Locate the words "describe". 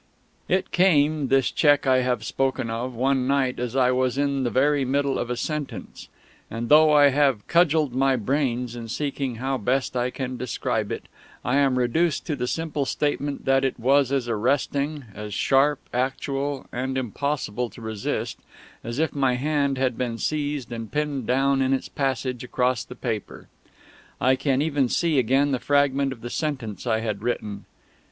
10.37-10.91